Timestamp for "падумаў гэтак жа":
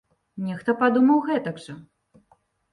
0.79-1.79